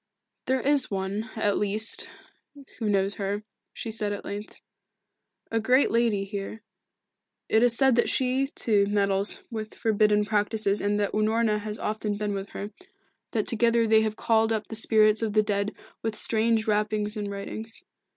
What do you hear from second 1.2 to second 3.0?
at least, who